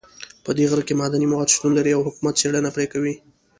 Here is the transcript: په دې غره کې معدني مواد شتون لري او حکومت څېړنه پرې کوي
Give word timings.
په 0.43 0.51
دې 0.57 0.65
غره 0.69 0.83
کې 0.87 0.97
معدني 0.99 1.27
مواد 1.31 1.53
شتون 1.55 1.71
لري 1.75 1.91
او 1.93 2.05
حکومت 2.07 2.33
څېړنه 2.39 2.69
پرې 2.75 2.87
کوي 2.93 3.13